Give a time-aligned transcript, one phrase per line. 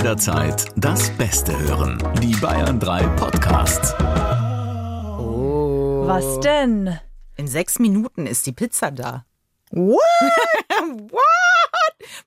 [0.00, 2.02] jederzeit das Beste hören.
[2.22, 3.92] Die Bayern 3 Podcasts.
[5.18, 6.04] Oh.
[6.06, 6.98] Was denn?
[7.36, 9.26] In sechs Minuten ist die Pizza da.
[9.72, 10.00] What?
[11.10, 11.20] What?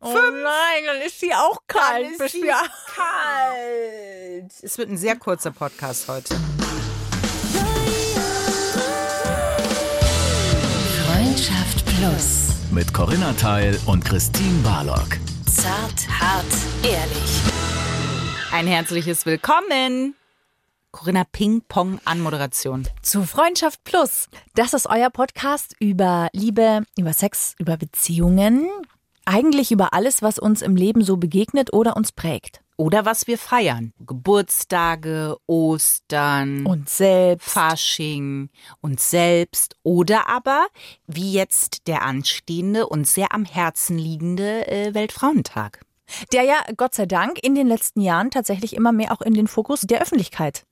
[0.01, 2.19] Oh nein, dann ist sie auch kalt.
[2.19, 2.51] Dann ist sie
[2.95, 4.53] kalt.
[4.61, 6.35] Es wird ein sehr kurzer Podcast heute.
[11.07, 12.49] Freundschaft Plus.
[12.69, 15.17] Mit Corinna Teil und Christine Barlock.
[15.47, 16.45] Zart, hart,
[16.83, 17.52] ehrlich.
[18.53, 20.13] Ein herzliches Willkommen.
[20.91, 22.87] Corinna Ping Pong Anmoderation.
[23.01, 24.27] Zu Freundschaft Plus.
[24.53, 28.69] Das ist euer Podcast über Liebe, über Sex, über Beziehungen.
[29.25, 32.61] Eigentlich über alles, was uns im Leben so begegnet oder uns prägt.
[32.77, 33.91] Oder was wir feiern.
[34.05, 37.49] Geburtstage, Ostern, Und selbst.
[37.49, 39.77] Fasching, uns selbst.
[39.81, 40.67] Oder aber,
[41.07, 45.79] wie jetzt der anstehende und sehr am Herzen liegende äh, Weltfrauentag.
[46.31, 49.47] Der ja, Gott sei Dank, in den letzten Jahren tatsächlich immer mehr auch in den
[49.47, 50.65] Fokus der Öffentlichkeit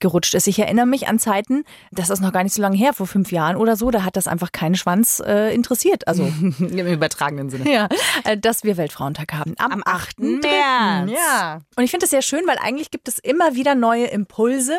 [0.00, 0.46] gerutscht ist.
[0.46, 3.32] Ich erinnere mich an Zeiten, das ist noch gar nicht so lange her, vor fünf
[3.32, 6.06] Jahren oder so, da hat das einfach keinen Schwanz äh, interessiert.
[6.08, 6.24] Also
[6.58, 7.72] Im übertragenen Sinne.
[7.72, 7.88] ja,
[8.24, 9.54] äh, dass wir Weltfrauentag haben.
[9.58, 10.18] Am 8.
[10.20, 10.44] März.
[10.44, 11.10] März.
[11.10, 11.60] Ja.
[11.76, 14.78] Und ich finde das sehr schön, weil eigentlich gibt es immer wieder neue Impulse,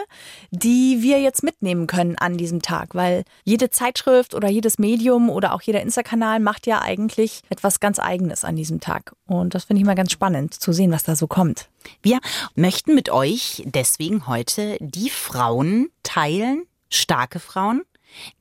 [0.52, 5.54] die wir jetzt mitnehmen können an diesem Tag, weil jede Zeitschrift oder jedes Medium oder
[5.54, 9.14] auch jeder Insta-Kanal macht ja eigentlich etwas ganz Eigenes an diesem Tag.
[9.28, 11.68] Und das finde ich mal ganz spannend zu sehen, was da so kommt.
[12.02, 12.20] Wir
[12.56, 17.84] möchten mit euch deswegen heute die Frauen teilen, starke Frauen,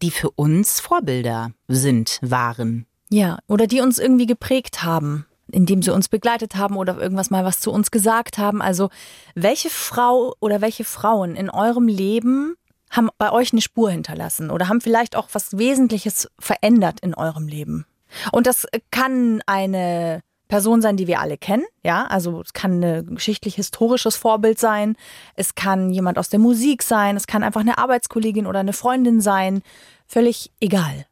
[0.02, 2.86] die für uns Vorbilder sind, waren.
[3.10, 7.44] Ja, oder die uns irgendwie geprägt haben, indem sie uns begleitet haben oder irgendwas mal
[7.44, 8.62] was zu uns gesagt haben.
[8.62, 8.90] Also,
[9.34, 12.56] welche Frau oder welche Frauen in eurem Leben
[12.90, 17.48] haben bei euch eine Spur hinterlassen oder haben vielleicht auch was Wesentliches verändert in eurem
[17.48, 17.86] Leben?
[18.32, 20.22] Und das kann eine
[20.54, 24.94] Person sein, die wir alle kennen, ja, also es kann ein geschichtlich-historisches Vorbild sein,
[25.34, 29.20] es kann jemand aus der Musik sein, es kann einfach eine Arbeitskollegin oder eine Freundin
[29.20, 29.62] sein,
[30.06, 31.06] völlig egal.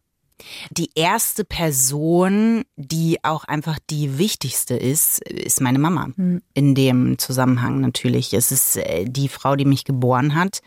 [0.71, 6.11] Die erste Person, die auch einfach die wichtigste ist, ist meine Mama.
[6.55, 8.33] In dem Zusammenhang natürlich.
[8.35, 10.61] Es ist äh, die Frau, die mich geboren hat.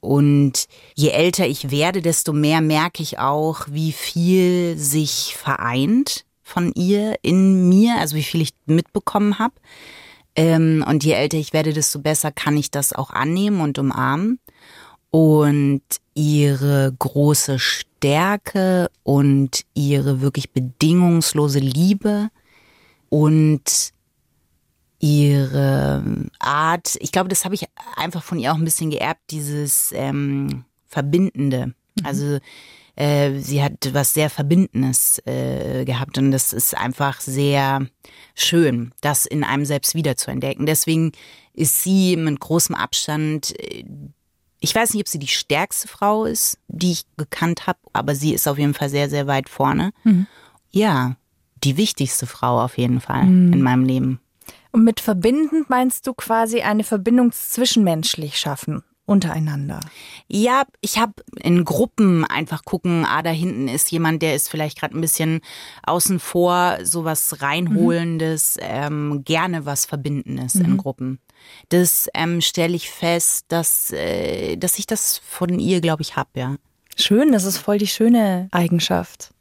[0.00, 6.72] Und je älter ich werde, desto mehr merke ich auch, wie viel sich vereint von
[6.74, 9.54] ihr in mir, also wie viel ich mitbekommen habe.
[10.36, 14.38] Ähm, und je älter ich werde, desto besser kann ich das auch annehmen und umarmen.
[15.10, 15.82] Und
[16.14, 22.28] ihre große Stärke und ihre wirklich bedingungslose Liebe
[23.08, 23.92] und
[24.98, 26.02] ihre
[26.40, 27.66] Art, ich glaube, das habe ich
[27.96, 31.74] einfach von ihr auch ein bisschen geerbt, dieses ähm, Verbindende.
[32.02, 32.38] Also
[32.96, 37.86] äh, sie hat was sehr Verbindendes äh, gehabt und das ist einfach sehr
[38.34, 40.66] schön, das in einem selbst wiederzuentdecken.
[40.66, 41.12] Deswegen
[41.54, 43.84] ist sie mit großem Abstand, äh,
[44.60, 48.32] ich weiß nicht, ob sie die stärkste Frau ist, die ich gekannt habe, aber sie
[48.32, 49.92] ist auf jeden Fall sehr, sehr weit vorne.
[50.70, 51.16] Ja,
[51.64, 54.20] die wichtigste Frau auf jeden Fall in meinem Leben.
[54.72, 59.80] Und mit verbindend meinst du quasi eine Verbindung zwischenmenschlich schaffen, untereinander.
[60.28, 64.78] Ja, ich habe in Gruppen einfach gucken, ah, da hinten ist jemand, der ist vielleicht
[64.78, 65.40] gerade ein bisschen
[65.84, 71.20] außen vor, sowas reinholendes, ähm, gerne was Verbindendes in Gruppen.
[71.68, 76.36] Das ähm, stelle ich fest, dass, äh, dass ich das von ihr, glaube ich, hab,
[76.36, 76.56] ja.
[76.96, 79.34] Schön, das ist voll die schöne Eigenschaft.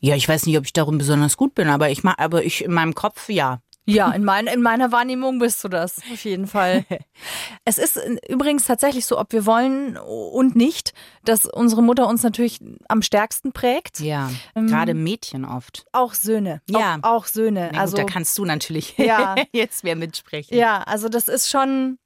[0.00, 2.64] Ja, ich weiß nicht, ob ich darum besonders gut bin, aber ich mach, aber ich
[2.64, 3.60] in meinem Kopf, ja.
[3.86, 6.84] Ja, in, mein, in meiner Wahrnehmung bist du das, auf jeden Fall.
[7.64, 7.98] es ist
[8.28, 10.92] übrigens tatsächlich so, ob wir wollen und nicht,
[11.24, 12.58] dass unsere Mutter uns natürlich
[12.88, 14.00] am stärksten prägt.
[14.00, 15.86] Ja, gerade Mädchen oft.
[15.92, 16.62] Auch Söhne.
[16.68, 16.98] Ja.
[17.02, 17.70] Auch, auch Söhne.
[17.72, 19.36] Na also gut, da kannst du natürlich Ja.
[19.52, 20.56] jetzt mehr mitsprechen.
[20.56, 21.98] Ja, also das ist schon,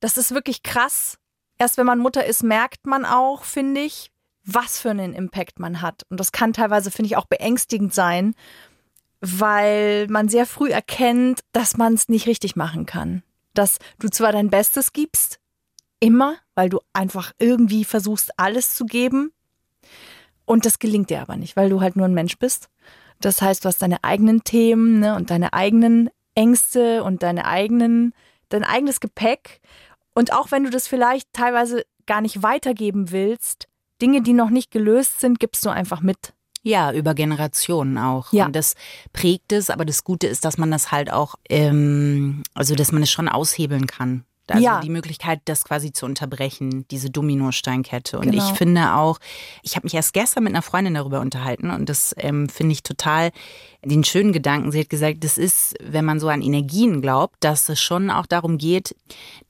[0.00, 1.18] das ist wirklich krass.
[1.58, 4.10] Erst wenn man Mutter ist, merkt man auch, finde ich,
[4.46, 6.04] was für einen Impact man hat.
[6.08, 8.34] Und das kann teilweise, finde ich, auch beängstigend sein,
[9.20, 13.22] weil man sehr früh erkennt, dass man es nicht richtig machen kann.
[13.54, 15.40] Dass du zwar dein Bestes gibst,
[16.00, 19.32] immer, weil du einfach irgendwie versuchst, alles zu geben.
[20.44, 22.68] Und das gelingt dir aber nicht, weil du halt nur ein Mensch bist.
[23.20, 28.12] Das heißt, du hast deine eigenen Themen ne, und deine eigenen Ängste und deine eigenen,
[28.50, 29.60] dein eigenes Gepäck.
[30.14, 33.66] Und auch wenn du das vielleicht teilweise gar nicht weitergeben willst,
[34.00, 36.34] Dinge, die noch nicht gelöst sind, gibst du einfach mit.
[36.66, 38.32] Ja, über Generationen auch.
[38.32, 38.46] Ja.
[38.46, 38.74] Und das
[39.12, 43.02] prägt es, aber das Gute ist, dass man das halt auch, ähm, also dass man
[43.04, 44.24] es schon aushebeln kann.
[44.48, 44.80] Also Ja.
[44.80, 48.18] die Möglichkeit, das quasi zu unterbrechen, diese Dominosteinkette.
[48.18, 48.44] Und Genau.
[48.50, 49.18] ich finde auch,
[49.62, 52.82] ich habe mich erst gestern mit einer Freundin darüber unterhalten und das ähm, finde ich
[52.82, 53.30] total
[53.84, 54.72] den schönen Gedanken.
[54.72, 58.26] Sie hat gesagt, das ist, wenn man so an Energien glaubt, dass es schon auch
[58.26, 58.96] darum geht,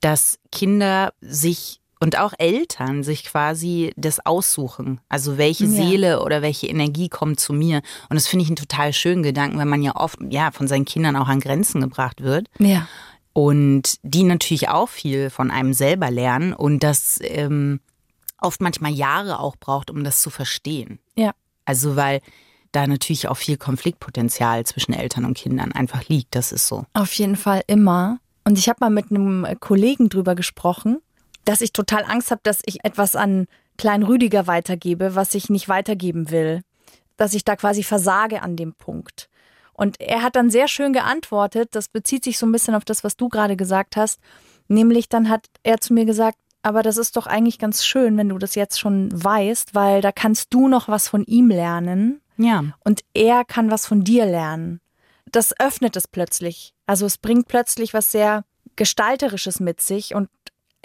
[0.00, 5.00] dass Kinder sich und auch Eltern sich quasi das aussuchen.
[5.08, 5.70] Also welche Ja.
[5.70, 7.81] Seele oder welche Energie kommt zu mir.
[8.10, 10.84] Und das finde ich einen total schönen Gedanken, wenn man ja oft ja von seinen
[10.84, 12.87] Kindern auch an Grenzen gebracht wird Ja.
[13.32, 17.81] und die natürlich auch viel von einem selber lernen und das ähm,
[18.40, 20.99] oft manchmal Jahre auch braucht, um das zu verstehen.
[21.16, 21.32] Ja.
[21.64, 22.20] Also weil
[22.72, 26.34] da natürlich auch viel Konfliktpotenzial zwischen Eltern und Kindern einfach liegt.
[26.34, 26.84] Das ist so.
[26.92, 28.19] Auf jeden Fall immer.
[28.44, 30.99] Und ich habe mal mit einem Kollegen drüber gesprochen,
[31.46, 33.46] dass ich total Angst habe, dass ich etwas an
[33.78, 36.60] Klein Rüdiger weitergebe, was ich nicht weitergeben will.
[37.16, 39.28] Dass ich da quasi versage an dem Punkt.
[39.72, 43.04] Und er hat dann sehr schön geantwortet, das bezieht sich so ein bisschen auf das,
[43.04, 44.20] was du gerade gesagt hast.
[44.69, 48.31] Nämlich dann hat er zu mir gesagt, aber das ist doch eigentlich ganz schön, wenn
[48.31, 52.64] du das jetzt schon weißt, weil da kannst du noch was von ihm lernen Ja.
[52.84, 54.81] und er kann was von dir lernen.
[55.31, 56.72] Das öffnet es plötzlich.
[56.87, 58.44] Also es bringt plötzlich was sehr
[58.76, 60.28] Gestalterisches mit sich und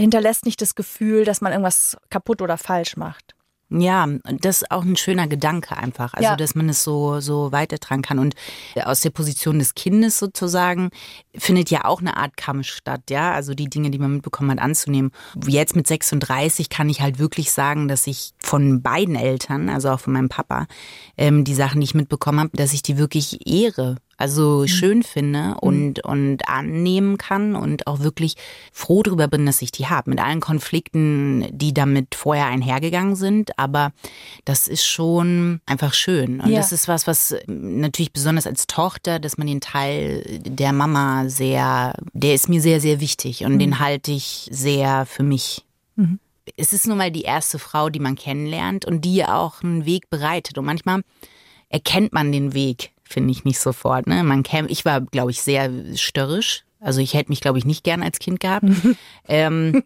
[0.01, 3.35] hinterlässt nicht das Gefühl, dass man irgendwas kaputt oder falsch macht.
[3.73, 4.05] Ja,
[4.41, 6.13] das ist auch ein schöner Gedanke einfach.
[6.13, 6.35] Also, Ja.
[6.35, 8.19] dass man es so, so weitertragen kann.
[8.19, 8.35] Und
[8.83, 10.89] aus der Position des Kindes sozusagen
[11.37, 13.31] findet ja auch eine Art Kampf statt, ja.
[13.31, 15.11] Also die Dinge, die man mitbekommen hat, anzunehmen.
[15.47, 20.01] Jetzt mit 36 kann ich halt wirklich sagen, dass ich von beiden Eltern, also auch
[20.01, 20.67] von meinem Papa,
[21.15, 23.95] ähm, die Sachen, die ich mitbekommen habe, dass ich die wirklich ehre.
[24.21, 28.35] Also schön finde und, und annehmen kann und auch wirklich
[28.71, 30.09] froh darüber bin, dass ich die habe.
[30.09, 33.57] Mit allen Konflikten, die damit vorher einhergegangen sind.
[33.57, 33.91] Aber
[34.45, 36.39] das ist schon einfach schön.
[36.39, 36.57] Und Ja.
[36.57, 41.93] das ist was, was natürlich besonders als Tochter, dass man den Teil der Mama sehr,
[42.13, 45.65] der ist mir sehr, sehr wichtig und den halte ich sehr für mich.
[46.57, 50.09] Es ist nun mal die erste Frau, die man kennenlernt und die auch einen Weg
[50.09, 50.57] bereitet.
[50.57, 51.01] Und manchmal
[51.69, 54.07] erkennt man den Weg, finde ich nicht sofort.
[54.07, 54.23] Ne?
[54.23, 56.63] Man kennt, ich war, glaube ich, sehr störrisch.
[56.79, 58.65] Also ich hätte mich, glaube ich, nicht gern als Kind gehabt.
[59.27, 59.83] ähm,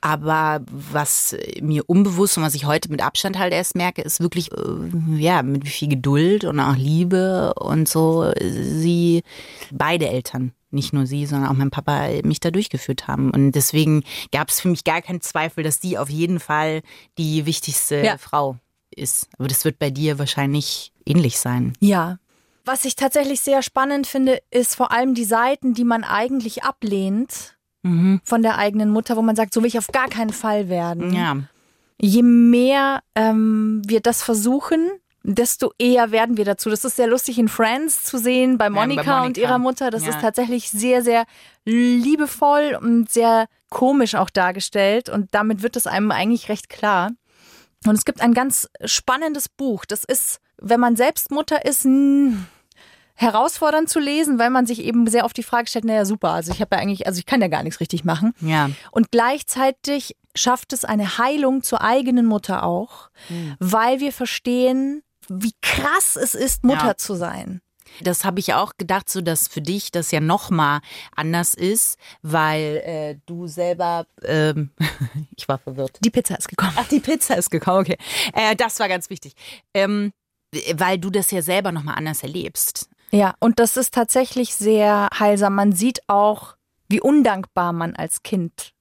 [0.00, 4.52] aber was mir unbewusst und was ich heute mit Abstand halt erst merke, ist wirklich,
[4.52, 9.24] äh, ja, mit wie viel Geduld und auch Liebe und so sie,
[9.72, 13.30] beide Eltern, nicht nur sie, sondern auch mein Papa mich da durchgeführt haben.
[13.30, 16.82] Und deswegen gab es für mich gar keinen Zweifel, dass die auf jeden Fall
[17.16, 18.18] die wichtigste Ja.
[18.18, 18.56] Frau
[18.98, 19.28] ist.
[19.38, 21.72] Aber das wird bei dir wahrscheinlich ähnlich sein.
[21.80, 22.18] Ja.
[22.64, 27.54] Was ich tatsächlich sehr spannend finde, ist vor allem die Seiten, die man eigentlich ablehnt
[28.24, 31.14] von der eigenen Mutter, wo man sagt, so will ich auf gar keinen Fall werden.
[31.14, 31.36] Ja.
[31.98, 34.90] Je mehr ähm, wir das versuchen,
[35.22, 36.68] desto eher werden wir dazu.
[36.68, 39.90] Das ist sehr lustig in Friends zu sehen, bei bei Monika, und ihrer Mutter.
[39.90, 40.10] Das Ja.
[40.10, 41.24] ist tatsächlich sehr, sehr
[41.64, 45.08] liebevoll und sehr komisch auch dargestellt.
[45.08, 47.12] Und damit wird es einem eigentlich recht klar.
[47.86, 49.84] Und es gibt ein ganz spannendes Buch.
[49.84, 51.86] Das ist, wenn man selbst Mutter ist,
[53.14, 56.52] herausfordernd zu lesen, weil man sich eben sehr oft die Frage stellt, naja, super, also
[56.52, 58.32] ich habe ja eigentlich, also ich kann ja gar nichts richtig machen.
[58.40, 58.70] Ja.
[58.92, 63.10] Und gleichzeitig schafft es eine Heilung zur eigenen Mutter auch,
[63.58, 66.96] weil wir verstehen, wie krass es ist, Mutter Ja.
[66.96, 67.60] zu sein.
[68.00, 70.80] Das habe ich auch gedacht, so dass für dich das ja noch mal
[71.14, 74.70] anders ist, weil äh, du selber, ähm,
[75.36, 75.98] ich war verwirrt.
[76.00, 76.72] Die Pizza ist gekommen.
[76.76, 77.98] Ach, die Pizza ist gekommen, okay.
[78.32, 79.34] Äh, das war ganz wichtig,
[79.74, 80.12] ähm,
[80.74, 82.88] weil du das ja selber noch mal anders erlebst.
[83.10, 85.54] Ja, und das ist tatsächlich sehr heilsam.
[85.54, 86.56] Man sieht auch,
[86.88, 88.72] wie undankbar man als Kind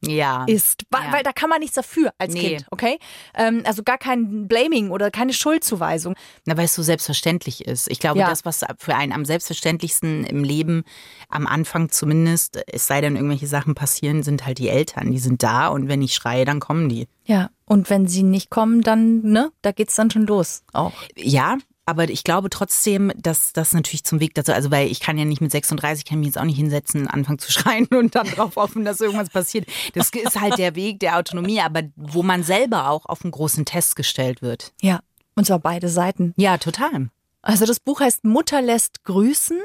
[0.00, 0.44] Ja.
[0.46, 0.84] ist.
[0.90, 1.12] Weil, Ja.
[1.12, 2.40] weil da kann man nichts dafür als Nee.
[2.56, 2.98] Kind, okay?
[3.34, 6.14] Ähm, also gar kein Blaming oder keine Schuldzuweisung.
[6.46, 7.90] Na, weil es so selbstverständlich ist.
[7.90, 8.28] Ich glaube, Ja.
[8.28, 10.84] das, was für einen am selbstverständlichsten im Leben,
[11.28, 15.10] am Anfang zumindest, es sei denn, irgendwelche Sachen passieren, sind halt die Eltern.
[15.10, 17.08] Die sind da und wenn ich schreie, dann kommen die.
[17.24, 20.62] Ja, und wenn sie nicht kommen, dann, ne, da geht's dann schon los.
[20.72, 20.92] Auch.
[21.16, 21.58] Ja,
[21.88, 25.24] aber ich glaube trotzdem, dass das natürlich zum Weg dazu, also weil ich kann ja
[25.24, 28.56] nicht mit 36, kann mich jetzt auch nicht hinsetzen, anfangen zu schreien und dann drauf
[28.56, 29.66] hoffen, dass irgendwas passiert.
[29.94, 33.64] Das ist halt der Weg der Autonomie, aber wo man selber auch auf einen großen
[33.64, 34.74] Test gestellt wird.
[34.82, 35.00] Ja,
[35.34, 36.34] und zwar beide Seiten.
[36.36, 37.08] Ja, total.
[37.40, 39.58] Also das Buch heißt Mutter lässt grüßen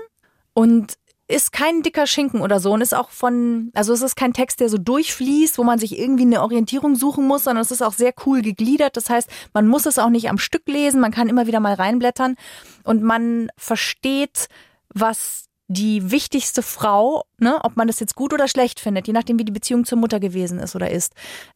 [0.54, 0.94] und
[1.28, 4.60] ist kein dicker Schinken oder so und ist auch von, also es ist kein Text,
[4.60, 7.94] der so durchfließt, wo man sich irgendwie eine Orientierung suchen muss, sondern es ist auch
[7.94, 8.98] sehr cool gegliedert.
[8.98, 11.74] Das heißt, man muss es auch nicht am Stück lesen, man kann immer wieder mal
[11.76, 12.36] reinblättern
[12.84, 14.48] und man versteht,
[14.90, 19.40] was die wichtigste Frau, ne, ob man das jetzt gut oder schlecht findet, je nachdem
[19.40, 21.14] wie die Beziehung zur Mutter gewesen ist oder ist,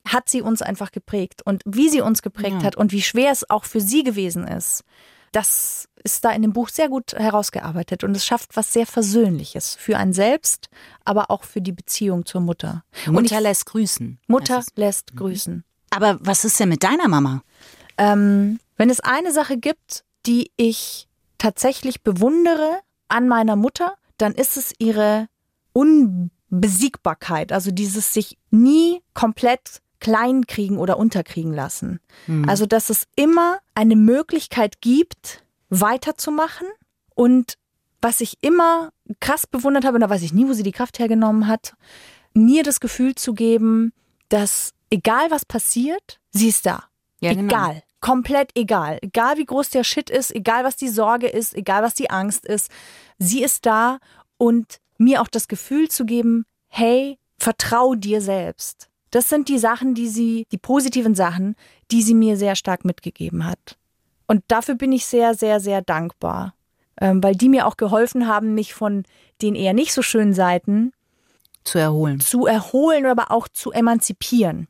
[0.08, 2.64] hat sie uns einfach geprägt und wie sie uns geprägt Ja.
[2.64, 4.84] hat und wie schwer es auch für sie gewesen ist
[5.31, 9.75] das ist da in dem Buch sehr gut herausgearbeitet und es schafft was sehr Versöhnliches
[9.75, 10.69] für einen selbst,
[11.05, 12.84] aber auch für die Beziehung zur Mutter.
[13.05, 14.19] Mutter und ich, lässt grüßen.
[14.27, 15.63] Mutter lässt grüßen.
[15.89, 17.41] Aber was ist denn mit deiner Mama?
[17.98, 21.07] Ähm, wenn es eine Sache gibt, die ich
[21.38, 25.27] tatsächlich bewundere an meiner Mutter, dann ist es ihre
[25.74, 32.00] Unbesiegbarkeit, also dieses sich nie komplett kleinkriegen oder unterkriegen lassen.
[32.48, 36.68] Also, dass es immer eine Möglichkeit gibt, weiterzumachen
[37.16, 37.58] und
[38.01, 41.00] was ich immer krass bewundert habe, und da weiß ich nie, wo sie die Kraft
[41.00, 41.74] hergenommen hat,
[42.34, 43.92] mir das Gefühl zu geben,
[44.30, 46.84] dass egal was passiert, sie ist da.
[47.20, 47.48] Ja, genau.
[47.48, 47.84] egal.
[48.00, 49.00] Komplett egal.
[49.01, 52.46] Egal wie groß der Shit ist, egal was die Sorge ist, egal was die Angst
[52.46, 52.72] ist.
[53.18, 53.98] Sie ist da
[54.38, 58.89] und mir auch das Gefühl zu geben, hey, vertrau dir selbst.
[59.12, 61.56] Das sind die Sachen, die sie, die positiven Sachen,
[61.92, 63.78] die sie mir sehr stark mitgegeben hat.
[64.28, 66.54] Und dafür bin ich sehr, sehr, sehr dankbar.
[67.00, 69.04] Ähm, weil die mir auch geholfen haben, mich von
[69.42, 70.92] den eher nicht so schönen Seiten
[71.64, 72.20] Zu erholen.
[72.20, 74.68] zu erholen, aber auch zu emanzipieren.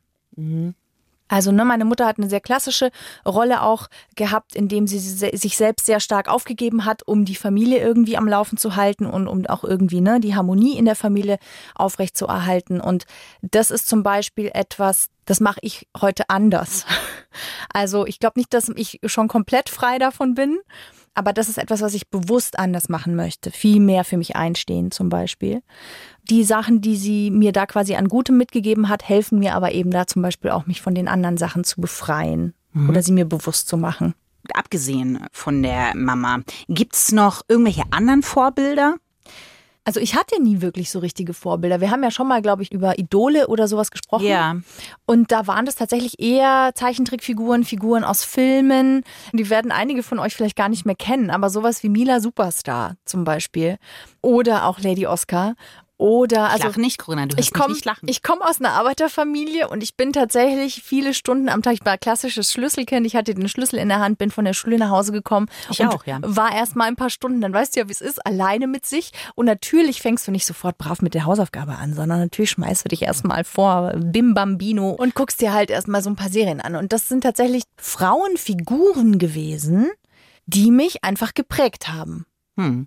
[1.28, 2.90] Also ne, meine Mutter hat eine sehr klassische
[3.26, 8.16] Rolle auch gehabt, indem sie sich selbst sehr stark aufgegeben hat, um die Familie irgendwie
[8.16, 11.38] am Laufen zu halten und um auch irgendwie ne, die Harmonie in der Familie
[11.74, 12.80] aufrechtzuerhalten.
[12.80, 13.04] Und
[13.42, 16.84] das ist zum Beispiel etwas, das mache ich heute anders.
[17.72, 20.58] Also ich glaube nicht, dass ich schon komplett frei davon bin,
[21.18, 23.50] aber das ist etwas, was ich bewusst anders machen möchte.
[23.50, 25.62] Viel mehr für mich einstehen zum Beispiel.
[26.30, 29.90] Die Sachen, die sie mir da quasi an Gutem mitgegeben hat, helfen mir aber eben
[29.90, 32.54] da zum Beispiel auch, mich von den anderen Sachen zu befreien
[32.88, 34.14] oder sie mir bewusst zu machen.
[34.54, 38.94] Abgesehen von der Mama, gibt's noch irgendwelche anderen Vorbilder?
[39.88, 41.80] Also ich hatte nie wirklich so richtige Vorbilder.
[41.80, 44.26] Wir haben ja schon mal, glaube ich, über Idole oder sowas gesprochen.
[44.26, 44.56] Ja.
[45.06, 49.02] Und da waren das tatsächlich eher Zeichentrickfiguren, Figuren aus Filmen.
[49.32, 52.96] Die werden einige von euch vielleicht gar nicht mehr kennen, aber sowas wie Mila Superstar
[53.06, 53.78] zum Beispiel.
[54.20, 55.54] Oder auch Lady Oscar.
[55.98, 58.08] Oder Ich also lache nicht, Corinna, du ich komme nicht lachen.
[58.08, 61.98] ich komm aus einer Arbeiterfamilie und ich bin tatsächlich viele Stunden am Tag, ich war
[61.98, 65.10] klassisches Schlüsselkind, ich hatte den Schlüssel in der Hand, bin von der Schule nach Hause
[65.10, 66.20] gekommen Ich auch, ja.
[66.22, 68.86] war erst mal ein paar Stunden, dann weißt du ja, wie es ist, alleine mit
[68.86, 72.84] sich und natürlich fängst du nicht sofort brav mit der Hausaufgabe an, sondern natürlich schmeißt
[72.84, 76.60] du dich erstmal vor Bim Bambino und guckst dir halt erstmal so ein paar Serien
[76.60, 79.90] an und das sind tatsächlich Frauenfiguren gewesen,
[80.46, 82.24] die mich einfach geprägt haben.
[82.56, 82.86] Hm.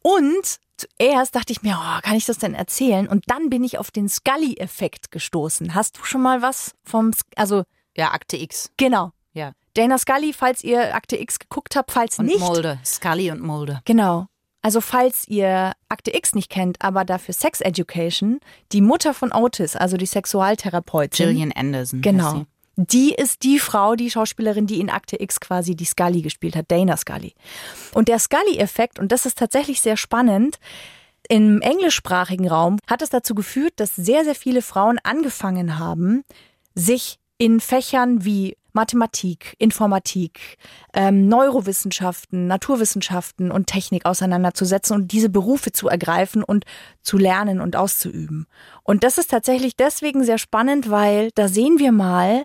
[0.00, 3.06] Und zuerst dachte ich mir, oh, kann ich das denn erzählen?
[3.08, 5.74] Und dann bin ich auf den Scully-Effekt gestoßen.
[5.74, 7.64] Hast du schon mal was vom, also
[7.96, 8.70] Ja, Akte X.
[8.76, 9.12] genau.
[9.32, 9.52] Ja.
[9.74, 12.40] Dana Scully, falls ihr Akte X geguckt habt, falls Und nicht.
[12.40, 12.78] Mulder.
[12.84, 13.82] Scully und Mulder.
[13.84, 14.26] Genau.
[14.60, 18.40] Also falls ihr Akte X nicht kennt, aber dafür Sex Education,
[18.72, 21.26] die Mutter von Otis, also die Sexualtherapeutin.
[21.28, 22.00] Gillian Anderson.
[22.00, 22.44] Genau.
[22.80, 26.70] Die ist die Frau, die Schauspielerin, die in Akte X quasi die Scully gespielt hat,
[26.70, 27.34] Dana Scully.
[27.92, 30.60] Und der Scully-Effekt, und das ist tatsächlich sehr spannend,
[31.28, 36.22] im englischsprachigen Raum hat es dazu geführt, dass sehr, sehr viele Frauen angefangen haben,
[36.76, 40.56] sich in Fächern wie Mathematik, Informatik,
[40.94, 46.64] ähm, Neurowissenschaften, Naturwissenschaften und Technik auseinanderzusetzen und diese Berufe zu ergreifen und
[47.02, 48.46] zu lernen und auszuüben.
[48.84, 52.44] Und das ist tatsächlich deswegen sehr spannend, weil da sehen wir mal,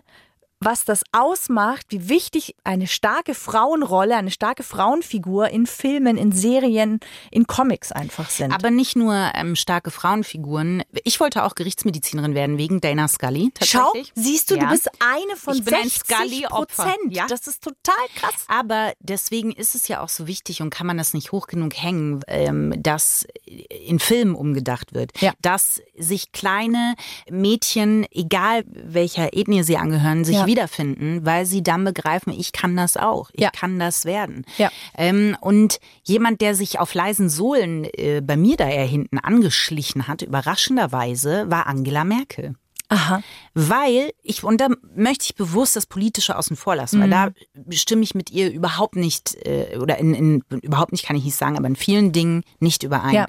[0.64, 7.00] was das ausmacht, wie wichtig eine starke Frauenrolle, eine starke Frauenfigur in Filmen, in Serien,
[7.30, 8.52] in Comics einfach sind.
[8.52, 10.82] Aber nicht nur ähm, starke Frauenfiguren.
[11.04, 13.52] Ich wollte auch Gerichtsmedizinerin werden wegen Dana Scully.
[13.62, 14.12] Schau, Tatsächlich.
[14.14, 14.64] siehst du, Ja.
[14.64, 16.82] du bist eine von Ich bin ein 60 Scully-Opfer.
[16.84, 17.14] Prozent.
[17.16, 17.26] Ja.
[17.26, 18.44] Das ist total krass.
[18.48, 21.74] Aber deswegen ist es ja auch so wichtig und kann man das nicht hoch genug
[21.76, 23.26] hängen, ähm, dass
[23.68, 25.12] in Filmen umgedacht wird.
[25.20, 25.32] Ja.
[25.42, 26.94] Dass sich kleine
[27.30, 30.46] Mädchen, egal welcher Ethnie sie angehören, sich Ja.
[30.54, 33.50] Wiederfinden, weil sie dann begreifen, ich kann das auch, ich Ja.
[33.50, 34.44] kann das werden.
[34.56, 34.70] Ja.
[34.96, 40.06] Ähm, und jemand, der sich auf leisen Sohlen äh, bei mir da eher hinten angeschlichen
[40.06, 42.54] hat, überraschenderweise, war Angela Merkel.
[42.88, 43.22] Aha.
[43.54, 47.30] Weil ich, und da möchte ich bewusst das Politische außen vor lassen, weil da
[47.70, 51.34] stimme ich mit ihr überhaupt nicht, äh, oder in, in, überhaupt nicht kann ich nicht
[51.36, 53.14] sagen, aber in vielen Dingen nicht überein.
[53.14, 53.26] Ja.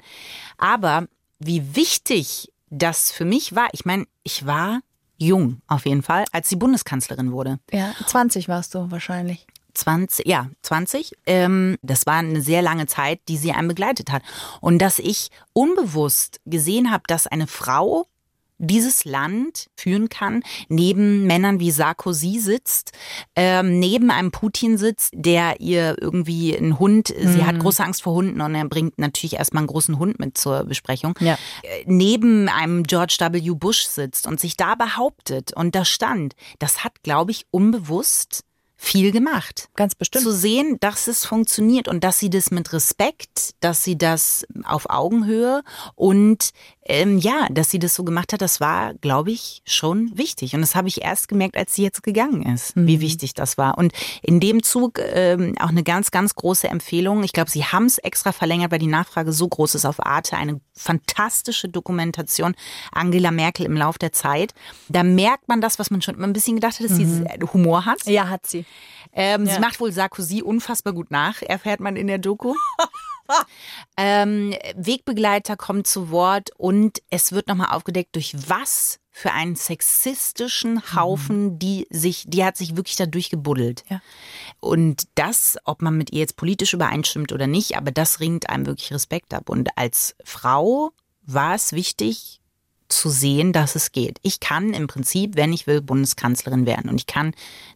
[0.58, 1.06] Aber
[1.40, 4.80] wie wichtig das für mich war, ich meine, ich war
[5.18, 7.58] jung auf jeden Fall, als sie Bundeskanzlerin wurde.
[7.72, 9.46] Ja, 20 warst du wahrscheinlich.
[9.74, 11.12] 20, ja, 20.
[11.26, 14.22] Ähm, das war eine sehr lange Zeit, die sie einem begleitet hat.
[14.60, 18.06] Und dass ich unbewusst gesehen habe, dass eine Frau
[18.58, 22.92] dieses Land führen kann, neben Männern wie Sarkozy sitzt,
[23.34, 27.46] ähm, neben einem Putin sitzt, der ihr irgendwie einen Hund, sie Mhm.
[27.46, 30.64] hat große Angst vor Hunden und er bringt natürlich erstmal einen großen Hund mit zur
[30.64, 31.34] Besprechung, Ja.
[31.62, 33.50] äh, neben einem George W.
[33.54, 38.42] Bush sitzt und sich da behauptet und da stand, das hat, glaube ich, unbewusst
[38.76, 39.68] viel gemacht.
[39.74, 40.22] Ganz bestimmt.
[40.22, 44.90] Zu sehen, dass es funktioniert und dass sie das mit Respekt, dass sie das auf
[44.90, 45.62] Augenhöhe
[45.94, 46.50] und
[46.88, 50.54] ähm, ja, dass sie das so gemacht hat, das war, glaube ich, schon wichtig.
[50.54, 52.86] Und das habe ich erst gemerkt, als sie jetzt gegangen ist, mhm.
[52.86, 53.76] wie wichtig das war.
[53.76, 53.92] Und
[54.22, 57.24] in dem Zug ähm, auch eine ganz, ganz große Empfehlung.
[57.24, 60.36] Ich glaube, sie haben es extra verlängert, weil die Nachfrage so groß ist auf Arte.
[60.36, 62.54] Eine fantastische Dokumentation
[62.92, 64.54] Angela Merkel im Lauf der Zeit.
[64.88, 67.26] Da merkt man das, was man schon immer ein bisschen gedacht hat, dass mhm.
[67.26, 68.06] sie Humor hat.
[68.06, 68.64] Ja, hat sie.
[69.12, 69.54] Ähm, ja.
[69.54, 72.54] Sie macht wohl Sarkozy unfassbar gut nach, erfährt man in der Doku.
[73.96, 80.94] ähm, Wegbegleiter kommt zu Wort und es wird nochmal aufgedeckt, durch was für einen sexistischen
[80.94, 81.58] Haufen, mhm.
[81.58, 83.82] die sich, die hat sich wirklich da durchgebuddelt.
[83.88, 84.02] Ja.
[84.60, 88.66] Und das, ob man mit ihr jetzt politisch übereinstimmt oder nicht, aber das ringt einem
[88.66, 89.48] wirklich Respekt ab.
[89.48, 90.90] Und als Frau
[91.22, 92.42] war es wichtig,
[92.88, 94.18] zu sehen, dass es geht.
[94.22, 97.32] Ich kann im Prinzip, wenn ich will, Bundeskanzlerin werden und ich kann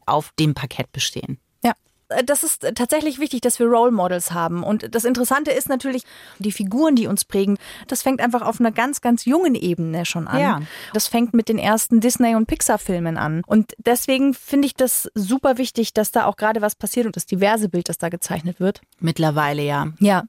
[0.07, 1.39] auf dem Parkett bestehen.
[1.63, 1.73] Ja.
[2.09, 4.63] Äh, das ist tatsächlich wichtig, dass wir Role Models haben.
[4.63, 6.05] Und das Interessante ist natürlich,
[6.39, 10.29] die Figuren, die uns prägen, das fängt einfach auf einer ganz, ganz jungen Ebene schon
[10.29, 10.41] an.
[10.41, 10.61] Ja.
[10.93, 13.43] Das fängt mit den ersten Disney- und Pixar-Filmen an.
[13.47, 17.27] Und deswegen finde ich das super wichtig, dass da auch gerade was passiert und das
[17.27, 18.81] diverse Bild, das da gezeichnet wird.
[18.99, 19.89] Mittlerweile ja.
[19.99, 20.25] Ja.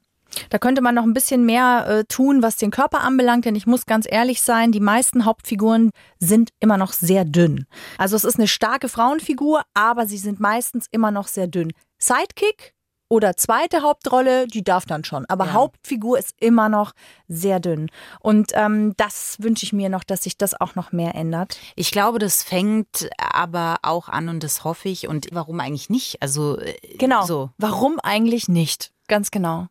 [0.50, 3.66] Da könnte man noch ein bisschen mehr äh, tun, was den Körper anbelangt, denn ich
[3.66, 7.66] muss ganz ehrlich sein, die meisten Hauptfiguren sind immer noch sehr dünn.
[7.98, 11.72] Also es ist eine starke Frauenfigur, aber sie sind meistens immer noch sehr dünn.
[11.98, 12.74] Sidekick
[13.12, 15.26] oder zweite Hauptrolle, die darf dann schon.
[15.26, 15.52] Aber ja.
[15.52, 16.92] Hauptfigur ist immer noch
[17.28, 17.90] sehr dünn.
[18.20, 21.58] Und ähm, das wünsche ich mir noch, dass sich das auch noch mehr ändert.
[21.76, 25.08] Ich glaube, das fängt aber auch an und das hoffe ich.
[25.08, 26.22] Und warum eigentlich nicht?
[26.22, 27.26] Also äh, genau.
[27.26, 27.50] So.
[27.58, 28.92] Warum eigentlich nicht?
[29.08, 29.66] Ganz genau.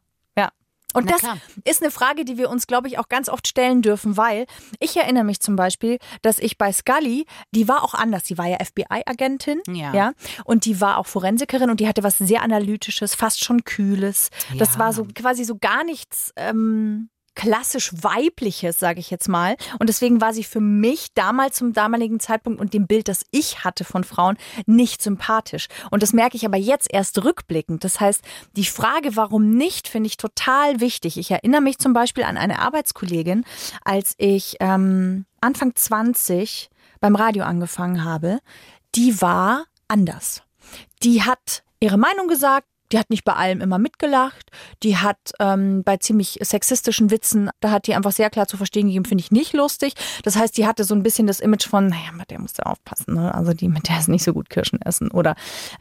[0.94, 1.38] Und Na das klar.
[1.64, 4.46] ist eine Frage, die wir uns, glaube ich, auch ganz oft stellen dürfen, weil
[4.80, 8.48] ich erinnere mich zum Beispiel, dass ich bei Scully, die war auch anders, die war
[8.48, 9.94] ja FBI-Agentin, ja.
[9.94, 10.14] ja,
[10.46, 14.30] und die war auch Forensikerin und die hatte was sehr Analytisches, fast schon Kühles.
[14.52, 14.60] Ja.
[14.60, 16.34] Das war so quasi so gar nichts.
[16.36, 19.56] Ähm, klassisch weibliches, sage ich jetzt mal.
[19.80, 23.64] Und deswegen war sie für mich damals zum damaligen Zeitpunkt und dem Bild, das ich
[23.64, 25.68] hatte von Frauen, nicht sympathisch.
[25.90, 27.84] Und das merke ich aber jetzt erst rückblickend.
[27.84, 28.22] Das heißt,
[28.56, 31.18] die Frage, warum nicht, finde ich total wichtig.
[31.18, 33.46] Ich erinnere mich zum Beispiel an eine Arbeitskollegin,
[33.84, 36.70] als ich ähm, Anfang 20
[37.00, 38.40] beim Radio angefangen habe.
[38.96, 40.44] Die war anders.
[41.04, 44.52] Die hat ihre Meinung gesagt, die hat nicht bei allem immer mitgelacht.
[44.84, 48.88] Die hat ähm, bei ziemlich sexistischen Witzen, da hat die einfach sehr klar zu verstehen
[48.88, 49.94] gegeben, finde ich nicht lustig.
[50.24, 52.66] Das heißt, die hatte so ein bisschen das Image von, naja, mit der musst du
[52.66, 53.16] aufpassen.
[53.16, 53.34] Ne?
[53.34, 55.12] Also die, mit der ist nicht so gut Kirschen essen.
[55.12, 55.36] Oder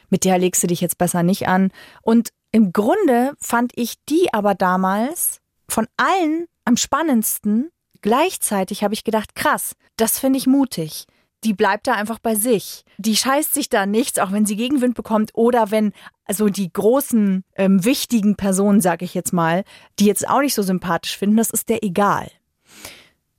[0.08, 1.70] mit der legst du dich jetzt besser nicht an.
[2.02, 7.70] Und im Grunde fand ich die aber damals von allen am spannendsten.
[8.02, 11.06] Gleichzeitig habe ich gedacht, krass, das finde ich mutig
[11.44, 12.84] die bleibt da einfach bei sich.
[12.98, 15.92] Die scheißt sich da nichts, auch wenn sie Gegenwind bekommt oder wenn
[16.30, 19.64] also die großen, ähm, wichtigen Personen, sag ich jetzt mal,
[19.98, 22.30] die jetzt auch nicht so sympathisch finden, das ist der egal.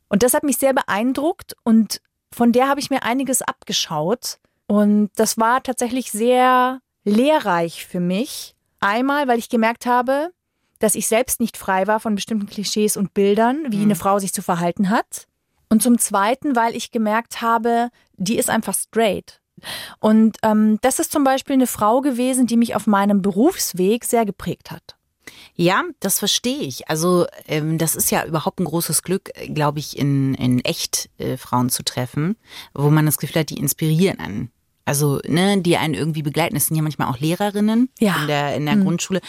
[0.09, 2.01] Und das hat mich sehr beeindruckt und
[2.33, 4.39] von der habe ich mir einiges abgeschaut.
[4.67, 8.57] Und das war tatsächlich sehr lehrreich für mich.
[8.81, 10.33] Einmal, weil ich gemerkt habe,
[10.79, 13.83] dass ich selbst nicht frei war von bestimmten Klischees und Bildern, wie mhm.
[13.83, 15.27] eine Frau sich zu verhalten hat.
[15.69, 19.40] Und zum Zweiten, weil ich gemerkt habe, die ist einfach straight.
[19.99, 24.25] Und ähm, das ist zum Beispiel eine Frau gewesen, die mich auf meinem Berufsweg sehr
[24.25, 24.95] geprägt hat.
[25.55, 26.89] Ja, das verstehe ich.
[26.89, 31.37] Also ähm, das ist ja überhaupt ein großes Glück, glaube ich, in, in echt äh,
[31.37, 32.35] Frauen zu treffen,
[32.73, 34.51] wo man das Gefühl hat, die inspirieren einen.
[34.91, 36.53] Also, ne, die einen irgendwie begleiten.
[36.53, 38.19] Das sind ja manchmal auch Lehrerinnen ja.
[38.19, 38.83] in der, in der mhm.
[38.83, 39.21] Grundschule.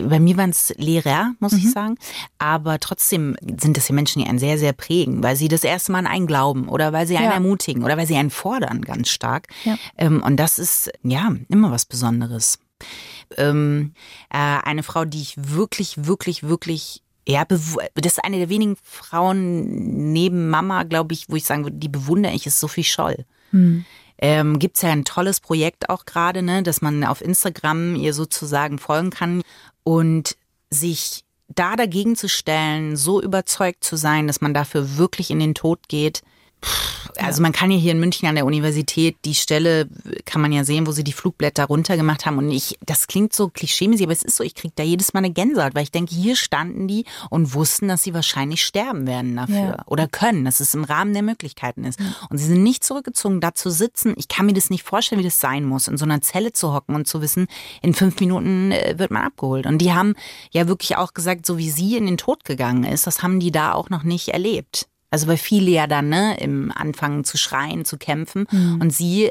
[0.00, 1.58] Bei mir waren es Lehrer, muss mhm.
[1.58, 1.98] ich sagen.
[2.38, 5.90] Aber trotzdem sind das ja Menschen, die einen sehr, sehr prägen, weil sie das erste
[5.90, 7.32] Mal an einen glauben oder weil sie einen ja.
[7.32, 9.48] ermutigen oder weil sie einen fordern ganz stark.
[9.64, 9.76] Ja.
[9.96, 12.60] Ähm, und das ist, ja, immer was Besonderes.
[13.36, 13.94] Ähm,
[14.30, 20.12] äh, eine Frau, die ich wirklich, wirklich, wirklich ja, das ist eine der wenigen Frauen
[20.12, 23.24] neben Mama, glaube ich, wo ich sagen würde, die bewundere ich, ist Sophie Scholl.
[23.50, 23.84] Mhm
[24.18, 28.14] ähm, gibt es ja ein tolles Projekt auch gerade, ne, dass man auf Instagram ihr
[28.14, 29.42] sozusagen folgen kann.
[29.84, 30.36] Und
[30.70, 35.54] sich da dagegen zu stellen, so überzeugt zu sein, dass man dafür wirklich in den
[35.54, 36.22] Tod geht,
[37.16, 39.88] also man kann ja hier in München an der Universität die Stelle
[40.24, 43.48] kann man ja sehen, wo sie die Flugblätter runtergemacht haben und ich das klingt so
[43.48, 46.14] klischeemäßig, aber es ist so, ich kriege da jedes Mal eine Gänsehaut, weil ich denke,
[46.14, 49.82] hier standen die und wussten, dass sie wahrscheinlich sterben werden dafür ja.
[49.86, 51.98] oder können, dass es im Rahmen der Möglichkeiten ist.
[52.30, 54.14] Und sie sind nicht zurückgezogen, da zu sitzen.
[54.16, 56.72] Ich kann mir das nicht vorstellen, wie das sein muss, in so einer Zelle zu
[56.72, 57.46] hocken und zu wissen,
[57.82, 59.66] in fünf Minuten äh, wird man abgeholt.
[59.66, 60.14] Und die haben
[60.50, 63.50] ja wirklich auch gesagt, so wie sie in den Tod gegangen ist, das haben die
[63.50, 64.88] da auch noch nicht erlebt.
[65.10, 68.46] Also weil viele ja dann ne, im Anfangen zu schreien, zu kämpfen.
[68.50, 68.80] Mhm.
[68.80, 69.30] Und sie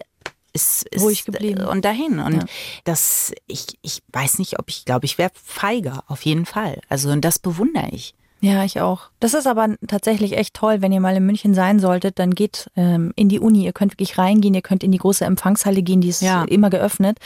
[0.53, 1.65] ist, ist Ruhig geblieben.
[1.65, 2.19] Und dahin.
[2.19, 2.45] Und Ja.
[2.83, 6.81] das, ich, ich weiß nicht, ob ich glaube, ich wäre feiger, auf jeden Fall.
[6.89, 8.15] Also und das bewundere ich.
[8.39, 9.09] Ja, ich auch.
[9.19, 12.69] Das ist aber tatsächlich echt toll, wenn ihr mal in München sein solltet, dann geht
[12.75, 13.65] ähm, in die Uni.
[13.65, 16.43] Ihr könnt wirklich reingehen, ihr könnt in die große Empfangshalle gehen, die ist Ja.
[16.43, 17.17] immer geöffnet.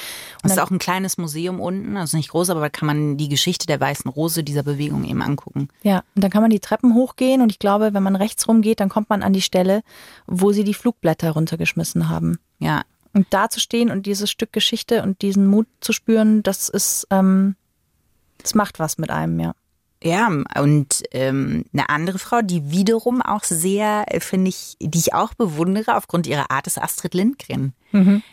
[0.42, 3.18] Und Es ist auch ein kleines Museum unten, also nicht groß, aber da kann man
[3.18, 5.68] die Geschichte der Weißen Rose dieser Bewegung eben angucken.
[5.84, 8.80] ja, und dann kann man die Treppen hochgehen und ich glaube, wenn man rechts rumgeht,
[8.80, 9.82] dann kommt man an die Stelle,
[10.28, 12.38] wo sie die Flugblätter runtergeschmissen haben.
[12.60, 16.70] Ja, Und da zu stehen und dieses Stück Geschichte und diesen Mut zu spüren, das
[16.70, 17.58] ist, ähm,
[18.42, 19.54] das macht was mit einem, ja.
[20.04, 25.14] Ja, und ähm, eine andere Frau, die wiederum auch sehr, äh, finde ich, die ich
[25.14, 27.74] auch bewundere aufgrund ihrer Art, ist Astrid Lindgren.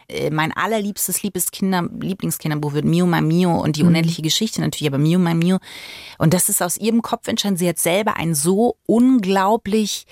[0.08, 4.98] Äh, mein allerliebstes Liebeskinder, Lieblingskinderbuch wird Mio mein Mio und die unendliche Geschichte natürlich, aber
[4.98, 5.58] Mio mein Mio.
[6.16, 7.58] Und das ist aus ihrem Kopf entstanden.
[7.58, 10.06] Sie hat selber ein so unglaublich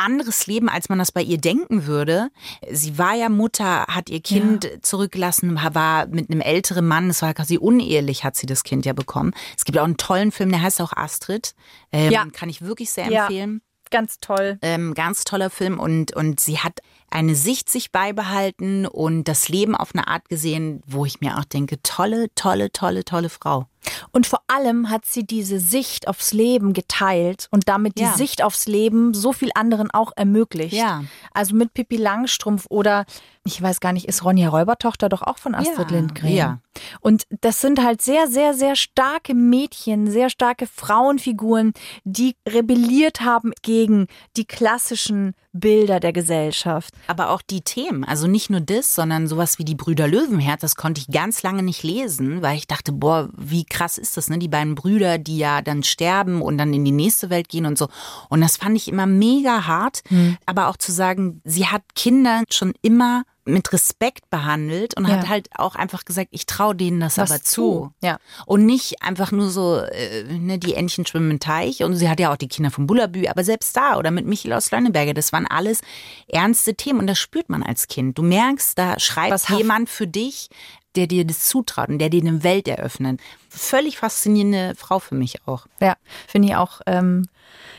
[0.00, 2.30] anderes Leben, als man das bei ihr denken würde.
[2.70, 7.32] Sie war ja Mutter, hat ihr Kind zurückgelassen, war mit einem älteren Mann, das war
[7.34, 9.32] quasi unehelich, hat sie das Kind ja bekommen.
[9.56, 11.54] Es gibt auch einen tollen Film, der heißt auch Astrid.
[11.92, 12.26] Ähm, Ja.
[12.32, 13.22] Kann ich wirklich sehr Ja.
[13.26, 13.62] empfehlen.
[13.90, 14.58] Ganz toll.
[14.62, 16.78] Ähm, ganz toller Film und, und sie hat
[17.10, 21.44] eine Sicht sich beibehalten und das Leben auf eine Art gesehen, wo ich mir auch
[21.44, 23.66] denke, tolle, tolle, tolle, tolle Frau.
[24.12, 28.14] Und vor allem hat sie diese Sicht aufs Leben geteilt und damit die Ja.
[28.14, 30.74] Sicht aufs Leben so viel anderen auch ermöglicht.
[30.74, 31.04] Ja.
[31.32, 33.04] Also mit Pippi Langstrumpf oder
[33.44, 36.28] ich weiß gar nicht, ist Ronja Räubertochter doch auch von Astrid Ja, Lindgren.
[36.32, 36.58] ja.
[37.00, 41.72] Und das sind halt sehr, sehr, sehr starke Mädchen, sehr starke Frauenfiguren,
[42.04, 46.94] die rebelliert haben gegen die klassischen Bilder der Gesellschaft.
[47.08, 50.76] Aber auch die Themen, also nicht nur das, sondern sowas wie die Brüder Löwenherz, das
[50.76, 54.38] konnte ich ganz lange nicht lesen, weil ich dachte, boah, wie krass ist das, ne?
[54.38, 57.78] Die beiden Brüder, die ja dann sterben und dann in die nächste Welt gehen und
[57.78, 57.88] so.
[58.28, 60.02] Und das fand ich immer mega hart.
[60.46, 65.14] Aber auch zu sagen, sie hat Kinder schon immer mit Respekt behandelt und Ja.
[65.16, 67.90] hat halt auch einfach gesagt, ich traue denen das Was aber zu.
[68.02, 68.18] Ja.
[68.46, 71.82] Und nicht einfach nur so, äh, ne, die Entchen schwimmen im Teich.
[71.82, 74.52] Und sie hat ja auch die Kinder von Bullabü, aber selbst da oder mit Michael
[74.52, 75.80] aus Lönneberger, das waren alles
[76.28, 78.18] ernste Themen und das spürt man als Kind.
[78.18, 80.48] Du merkst, da schreibt Was jemand für dich,
[80.96, 83.20] der dir das zutraut und der dir eine Welt eröffnet.
[83.48, 85.66] Völlig faszinierende Frau für mich auch.
[85.80, 86.80] Ja, finde ich auch.
[86.86, 87.26] Ähm,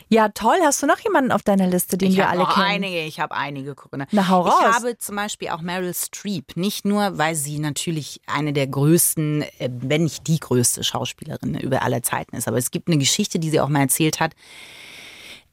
[0.10, 0.58] ja, toll.
[0.64, 2.66] Hast du noch jemanden auf deiner Liste, den ich wir alle kennen?
[2.66, 3.76] einige, ich habe einige.
[3.94, 4.08] Ne?
[4.12, 4.54] Na, hau raus.
[4.60, 6.58] Ich habe zum Beispiel auch Meryl Streep.
[6.58, 11.82] Nicht nur, weil sie natürlich eine der größten, äh, wenn nicht die größte Schauspielerin über
[11.84, 12.50] aller Zeiten ist.
[12.50, 14.34] Aber es gibt eine Geschichte, die sie auch mal erzählt hat,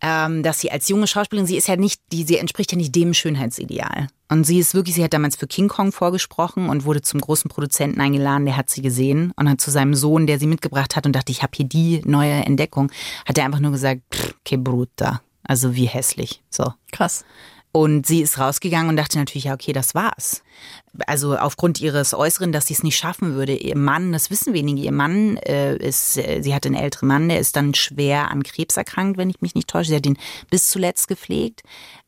[0.01, 2.95] ähm, dass sie als junge Schauspielerin, sie ist ja nicht, die, sie entspricht ja nicht
[2.95, 4.09] dem Schönheitsideal.
[4.31, 7.51] Und sie ist wirklich, sie hat damals für King Kong vorgesprochen und wurde zum großen
[7.51, 11.07] Produzenten eingeladen, der hat sie gesehen und hat zu seinem Sohn, der sie mitgebracht hat
[11.07, 12.93] und dachte, ich habe hier die neue Entdeckung,
[13.27, 15.23] hat er einfach nur gesagt, "Pff, que bruta.
[15.43, 16.43] Also wie hässlich.
[16.51, 16.75] So.
[16.93, 17.25] Krass.
[17.71, 20.43] Und sie ist rausgegangen und dachte natürlich, ja, okay, das war's.
[21.07, 23.55] Also aufgrund ihres Äußeren, dass sie es nicht schaffen würde.
[23.55, 27.29] Ihr Mann, das wissen wenige, ihr Mann äh, ist, äh, sie hatte einen älteren Mann,
[27.29, 29.91] der ist dann schwer an Krebs erkrankt, wenn ich mich nicht täusche.
[29.91, 30.19] Sie hat ihn
[30.51, 31.63] bis zuletzt gepflegt,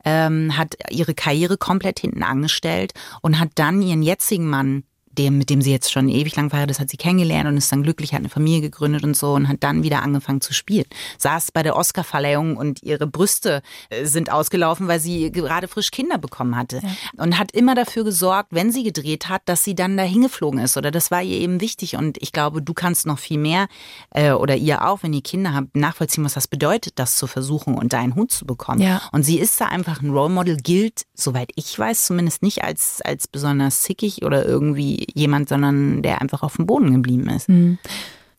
[0.04, 4.84] ähm, hat ihre Karriere komplett hinten angestellt und hat dann ihren jetzigen Mann
[5.20, 7.70] dem, mit dem sie jetzt schon ewig lang verheiratet ist, hat sie kennengelernt und ist
[7.70, 10.86] dann glücklich, hat eine Familie gegründet und so und hat dann wieder angefangen zu spielen.
[11.18, 16.18] Saß bei der Oscarverleihung und ihre Brüste äh, sind ausgelaufen, weil sie gerade frisch Kinder
[16.18, 16.80] bekommen hatte.
[17.16, 20.76] Und hat immer dafür gesorgt, wenn sie gedreht hat, dass sie dann da hingeflogen ist.
[20.76, 21.96] Oder das war ihr eben wichtig.
[21.96, 23.68] Und ich glaube, du kannst noch viel mehr,
[24.10, 27.74] äh, oder ihr auch, wenn ihr Kinder habt, nachvollziehen, was das bedeutet, das zu versuchen
[27.74, 28.80] und da einen Hut zu bekommen.
[28.80, 29.02] Ja.
[29.12, 33.00] Und sie ist da einfach ein Role Model, gilt, soweit ich weiß, zumindest nicht als,
[33.02, 37.48] als besonders zickig oder irgendwie jemand, sondern der einfach auf dem Boden geblieben ist.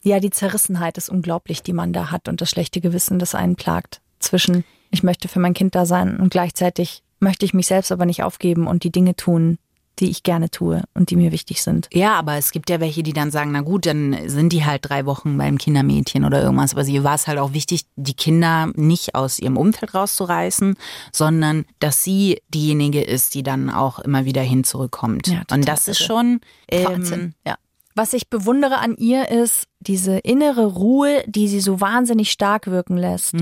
[0.04, 3.56] Ja, die Zerrissenheit ist unglaublich, die man da hat und das schlechte Gewissen, das einen
[3.56, 4.02] plagt.
[4.20, 8.06] Zwischen, ich möchte für mein Kind da sein und gleichzeitig möchte ich mich selbst aber
[8.06, 9.60] nicht aufgeben und die Dinge tun,
[10.02, 11.88] die ich gerne tue und die mir wichtig sind.
[11.94, 14.90] Ja, aber es gibt ja welche, die dann sagen, na gut, dann sind die halt
[14.90, 16.74] drei Wochen beim Kindermädchen oder irgendwas.
[16.74, 20.76] Aber sie war es halt auch wichtig, die Kinder nicht aus ihrem Umfeld rauszureißen,
[21.12, 25.28] sondern dass sie diejenige ist, die dann auch immer wieder hin zurückkommt.
[25.28, 27.36] Ja, Und das ist schon ähm, Wahnsinn.
[27.46, 27.56] Ja.
[27.94, 32.98] Was ich bewundere an ihr ist diese innere Ruhe, die sie so wahnsinnig stark wirken
[32.98, 33.36] lässt.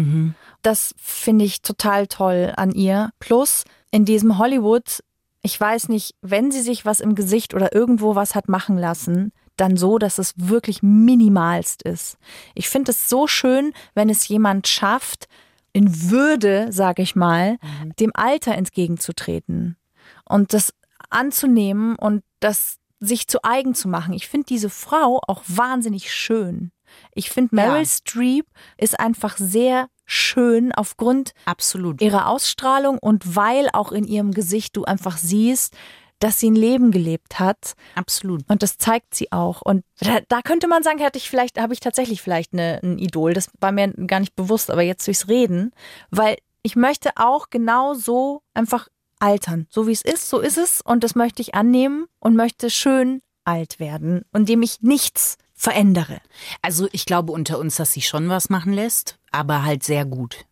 [0.64, 3.12] Das finde ich total toll an ihr.
[3.20, 5.04] Plus in diesem Hollywood,
[5.50, 9.32] ich weiß nicht, wenn sie sich was im Gesicht oder irgendwo was hat machen lassen,
[9.58, 12.20] dann so, dass es wirklich minimalst ist.
[12.54, 15.28] Ich finde es so schön, wenn es jemand schafft,
[15.74, 17.58] in Würde, sage ich mal,
[18.00, 19.76] dem Alter entgegenzutreten
[20.24, 20.72] und das
[21.10, 24.14] anzunehmen und das sich zu eigen zu machen.
[24.14, 26.72] Ich finde diese Frau auch wahnsinnig schön.
[27.16, 27.86] Ich finde Meryl Ja.
[27.86, 28.46] Streep
[28.78, 32.02] ist einfach sehr schön aufgrund absolut.
[32.02, 35.76] ihrer Ausstrahlung und weil auch in ihrem Gesicht du einfach siehst,
[36.20, 37.76] dass sie ein Leben gelebt hat.
[37.96, 38.44] Absolut.
[38.50, 39.62] Und das zeigt sie auch.
[39.62, 42.98] Und da, da könnte man sagen, hätte ich vielleicht, habe ich tatsächlich vielleicht eine, ein
[42.98, 43.34] Idol.
[43.34, 45.72] Das war mir gar nicht bewusst, aber jetzt durchs Reden,
[46.12, 49.68] weil ich möchte auch genau so einfach altern.
[49.70, 50.82] So wie es ist, so ist es.
[50.82, 56.22] Und das möchte ich annehmen und möchte schön alt werden, indem ich nichts verändere.
[56.62, 60.46] Also ich glaube unter uns, dass sie schon was machen lässt, aber halt sehr gut.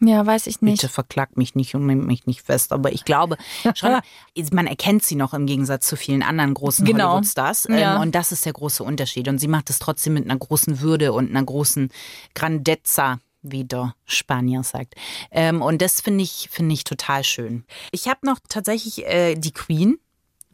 [0.00, 0.80] Ja, weiß ich nicht.
[0.80, 3.36] Bitte verklagt mich nicht und nimmt mich nicht fest, aber ich glaube
[3.74, 3.98] schon,
[4.52, 7.10] man erkennt sie noch im Gegensatz zu vielen anderen großen Genau.
[7.12, 7.68] Hollywood-Stars.
[7.70, 7.96] Ja.
[7.96, 9.28] Ähm, und das ist der große Unterschied.
[9.28, 11.90] Und sie macht es trotzdem mit einer großen Würde und einer großen
[12.34, 14.94] Grandezza, wie der Spanier sagt.
[15.30, 17.64] Ähm, und das finde ich, finde ich total schön.
[17.90, 19.98] Ich habe noch tatsächlich äh, die Queen,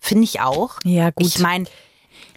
[0.00, 0.78] finde ich auch.
[0.84, 1.24] Ja, gut.
[1.26, 1.66] Ich meine,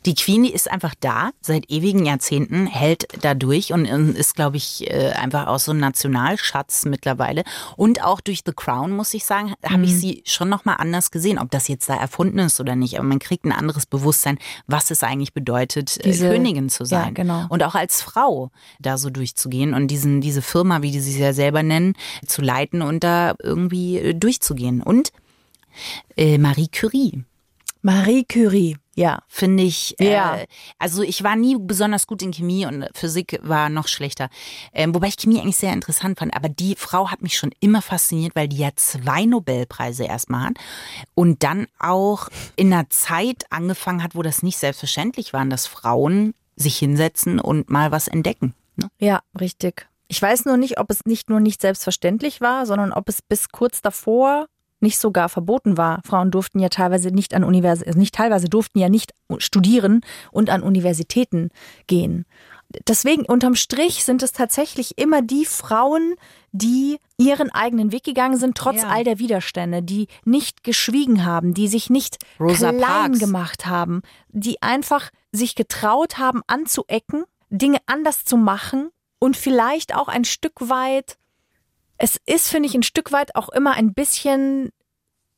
[0.05, 4.35] die Queen die ist einfach da, seit ewigen Jahrzehnten, hält da durch und ähm, ist,
[4.35, 7.43] glaube ich, äh, einfach auch so ein Nationalschatz mittlerweile.
[7.75, 9.83] Und auch durch The Crown, muss ich sagen, habe Mhm.
[9.85, 12.99] ich sie schon nochmal anders gesehen, ob das jetzt da erfunden ist oder nicht.
[12.99, 16.87] Aber man kriegt ein anderes Bewusstsein, was es eigentlich bedeutet, äh, Diese- Königin zu ja,
[16.87, 17.13] sein.
[17.15, 17.45] genau.
[17.49, 21.33] Und auch als Frau da so durchzugehen und diesen, diese Firma, wie die sie ja
[21.33, 21.93] selber nennen,
[22.27, 24.81] zu leiten und da irgendwie äh, durchzugehen.
[24.81, 25.11] Und
[26.15, 27.23] äh, Marie Curie
[27.81, 29.19] Marie Curie, ja.
[29.27, 29.95] finde ich.
[29.99, 30.37] Ja.
[30.37, 30.47] Äh,
[30.79, 34.29] also ich war nie besonders gut in Chemie und Physik war noch schlechter.
[34.73, 36.35] Ähm, wobei ich Chemie eigentlich sehr interessant fand.
[36.35, 40.57] Aber die Frau hat mich schon immer fasziniert, weil die ja zwei Nobelpreise erstmal hat
[41.13, 46.33] und dann auch in einer Zeit angefangen hat, wo das nicht selbstverständlich war, dass Frauen
[46.55, 48.55] sich hinsetzen und mal was entdecken.
[48.77, 48.89] Ne?
[48.99, 49.87] Ja, richtig.
[50.07, 53.49] Ich weiß nur nicht, ob es nicht nur nicht selbstverständlich war, sondern ob es bis
[53.49, 54.47] kurz davor
[54.85, 55.99] nicht sogar verboten war.
[56.05, 60.63] Frauen durften ja teilweise nicht an Universitäten, nicht teilweise durften ja nicht studieren und an
[60.63, 61.49] Universitäten
[61.87, 62.25] gehen.
[62.87, 66.15] Deswegen unterm Strich sind es tatsächlich immer die Frauen,
[66.51, 68.89] die ihren eigenen Weg gegangen sind, trotz Ja.
[68.89, 73.19] all der Widerstände, die nicht geschwiegen haben, die sich nicht Rosa klein Parks.
[73.19, 80.07] gemacht haben, die einfach sich getraut haben, anzuecken, Dinge anders zu machen und vielleicht auch
[80.07, 81.17] ein Stück weit,
[81.97, 84.69] es ist, finde ich, ein Stück weit auch immer ein bisschen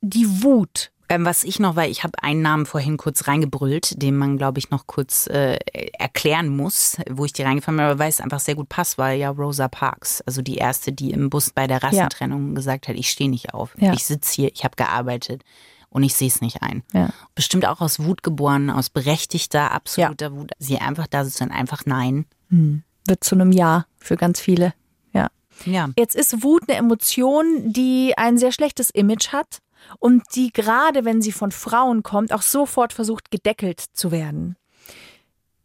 [0.10, 0.92] die Wut.
[1.10, 4.60] Ähm, was ich noch, weil ich habe einen Namen vorhin kurz reingebrüllt, den man, glaube
[4.60, 5.58] ich, noch kurz äh,
[5.98, 9.12] erklären muss, wo ich die reingefallen bin, aber weil es einfach sehr gut passt, war
[9.14, 13.10] ja Rosa Parks, also die erste, die im Bus bei der Rassentrennung gesagt hat, ich
[13.10, 13.94] stehe nicht auf, Ja.
[13.94, 15.44] ich sitze hier, ich habe gearbeitet
[15.90, 16.84] und ich sehe es nicht ein.
[16.94, 17.10] Ja.
[17.36, 20.52] Bestimmt auch aus Wut geboren, aus berechtigter, absoluter Wut.
[20.60, 22.26] Sie einfach da sitzt und einfach nein.
[22.50, 24.74] Wird zu einem Ja für ganz viele.
[25.14, 25.30] Ja.
[25.64, 25.88] Ja.
[25.98, 29.60] Jetzt ist Wut eine Emotion, die ein sehr schlechtes Image hat
[30.00, 34.56] und die gerade, wenn sie von Frauen kommt, auch sofort versucht, gedeckelt zu werden.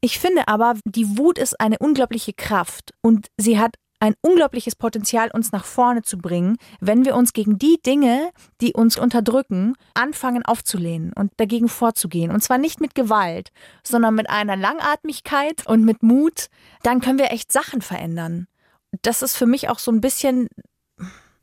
[0.01, 5.31] Ich finde aber, die Wut ist eine unglaubliche Kraft und sie hat ein unglaubliches Potenzial,
[5.33, 10.44] uns nach vorne zu bringen, wenn wir uns gegen die Dinge, die uns unterdrücken, anfangen
[10.44, 12.33] aufzulehnen und dagegen vorzugehen.
[12.33, 13.53] Und zwar nicht mit Gewalt,
[13.85, 16.48] sondern mit einer Langatmigkeit und mit Mut.
[16.83, 18.48] Dann können wir echt Sachen verändern.
[19.03, 20.48] Das ist für mich auch so ein bisschen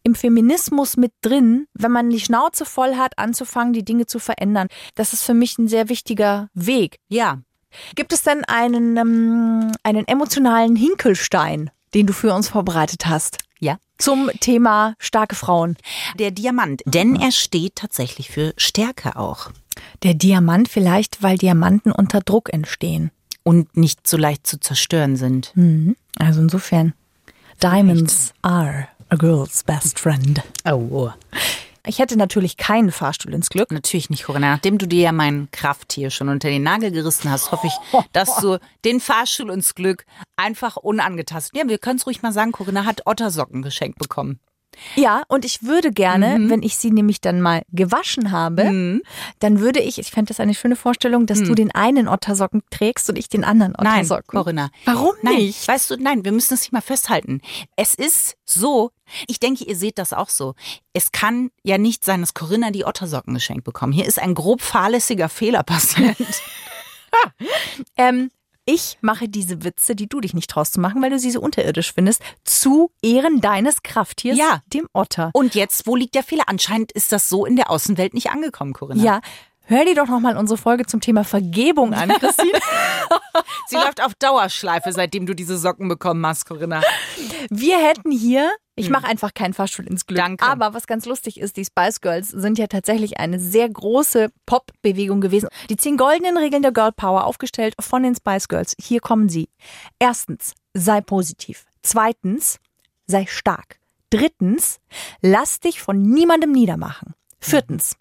[0.03, 4.67] im Feminismus mit drin, wenn man die Schnauze voll hat, anzufangen, die Dinge zu verändern.
[4.95, 6.97] Das ist für mich ein sehr wichtiger Weg.
[7.09, 7.39] Ja.
[7.95, 13.37] Gibt es denn einen, ähm, einen emotionalen Hinkelstein, den du für uns vorbereitet hast?
[13.59, 13.77] Ja.
[13.97, 15.75] Zum Thema starke Frauen.
[16.17, 19.51] Der Diamant, denn er steht tatsächlich für Stärke auch
[20.03, 23.11] Der Diamant vielleicht, weil Diamanten unter Druck entstehen.
[23.43, 25.51] und nicht so leicht zu zerstören sind.
[25.55, 25.95] Mhm.
[26.17, 26.93] Also insofern.
[27.61, 30.41] Diamonds are a girl's best friend.
[30.65, 31.11] Oh.
[31.85, 33.71] Ich hätte natürlich keinen Fahrstuhl ins Glück.
[33.71, 34.51] Natürlich nicht, Corinna.
[34.51, 37.73] Nachdem du dir ja mein Krafttier schon unter den Nagel gerissen hast, hoffe ich,
[38.13, 41.57] dass du den Fahrstuhl ins Glück einfach unangetastet.
[41.57, 44.39] Ja, wir können es ruhig mal sagen, Corinna hat Ottersocken geschenkt bekommen.
[44.95, 49.01] Ja, und ich würde gerne, wenn ich sie nämlich dann mal gewaschen habe,
[49.39, 53.09] dann würde ich, ich fände das eine schöne Vorstellung, dass du den einen Ottersocken trägst
[53.09, 54.39] und ich den anderen Nein, Ottersocken.
[54.39, 54.69] Corinna.
[54.85, 55.67] Warum nein, nicht?
[55.67, 57.41] Weißt du, nein, wir müssen es nicht mal festhalten.
[57.75, 58.91] Es ist so,
[59.27, 60.55] ich denke, ihr seht das auch so.
[60.93, 63.93] Es kann ja nicht sein, dass Corinna die Ottersocken geschenkt bekommen.
[63.93, 66.17] Hier ist ein grob fahrlässiger Fehler passiert.
[67.97, 68.29] Ähm,
[68.65, 71.41] ich mache diese Witze, die du dich nicht traust zu machen, weil du sie so
[71.41, 74.61] unterirdisch findest, zu Ehren deines Krafttiers, Ja.
[74.73, 75.31] dem Otter.
[75.33, 76.43] Und jetzt, wo liegt der Fehler?
[76.47, 79.03] Anscheinend ist das so in der Außenwelt nicht angekommen, Corinna.
[79.03, 79.21] Ja,
[79.63, 82.51] hör dir doch nochmal unsere Folge zum Thema Vergebung an, Christine.
[83.67, 86.81] Sie läuft auf Dauerschleife, seitdem du diese Socken bekommen hast, Corinna.
[87.49, 90.19] Wir hätten hier, ich mache einfach keinen Fahrstuhl ins Glück.
[90.19, 90.45] Danke.
[90.45, 95.21] Aber was ganz lustig ist, die Spice Girls sind ja tatsächlich eine sehr große Pop-Bewegung
[95.21, 95.49] gewesen.
[95.69, 98.75] Die zehn goldenen Regeln der Girl Power aufgestellt von den Spice Girls.
[98.79, 99.49] Hier kommen sie.
[99.99, 101.65] Erstens, sei positiv.
[101.81, 102.59] Zweitens,
[103.05, 103.79] sei stark.
[104.09, 104.79] Drittens,
[105.21, 107.13] lass dich von niemandem niedermachen.
[107.39, 107.95] Viertens,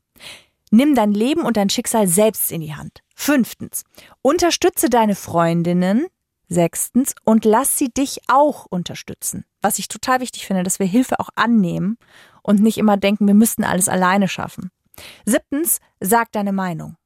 [0.71, 3.03] Nimm dein Leben und dein Schicksal selbst in die Hand.
[3.15, 3.85] Fünftens,
[4.23, 6.07] unterstütze deine Freundinnen.
[6.49, 9.45] Sechstens, und lass sie dich auch unterstützen.
[9.61, 11.99] Was ich total wichtig finde, dass wir Hilfe auch annehmen
[12.43, 14.71] und nicht immer denken, wir müssten alles alleine schaffen.
[15.25, 16.97] Siebtens, sag deine Meinung.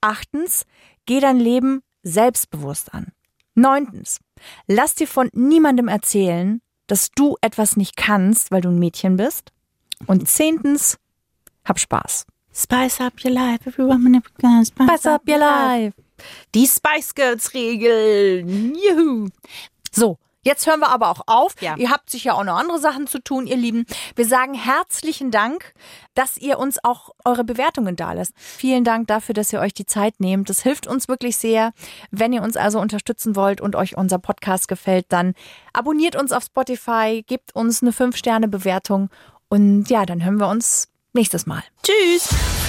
[0.00, 0.64] Achtens,
[1.06, 3.12] geh dein Leben selbstbewusst an.
[3.54, 4.18] Neuntens,
[4.66, 9.52] lass dir von niemandem erzählen, dass du etwas nicht kannst, weil du ein Mädchen bist.
[10.06, 10.98] Und zehntens,
[11.64, 12.26] hab Spaß.
[12.54, 15.94] Spice up your life, everyone spice, Spice up your life.
[16.54, 18.74] Die Spice Girls Regeln.
[18.74, 19.28] Juhu.
[19.90, 21.54] So, jetzt hören wir aber auch auf.
[21.60, 21.76] Ja.
[21.76, 23.84] Ihr habt sicher auch noch andere Sachen zu tun, ihr Lieben.
[24.16, 25.74] Wir sagen herzlichen Dank,
[26.14, 28.32] dass ihr uns auch eure Bewertungen da lasst.
[28.36, 30.48] Vielen Dank dafür, dass ihr euch die Zeit nehmt.
[30.48, 31.72] Das hilft uns wirklich sehr.
[32.10, 35.34] Wenn ihr uns also unterstützen wollt und euch unser Podcast gefällt, dann
[35.72, 39.10] abonniert uns auf Spotify, gebt uns eine 5-Sterne-Bewertung
[39.48, 41.62] und ja, dann hören wir uns nächstes Mal.
[41.82, 42.61] Tschüss.